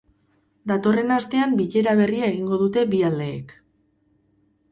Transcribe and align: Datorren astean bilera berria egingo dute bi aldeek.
Datorren 0.69 1.13
astean 1.15 1.53
bilera 1.59 1.93
berria 2.01 2.29
egingo 2.31 2.59
dute 2.63 2.85
bi 2.95 3.03
aldeek. 3.11 3.55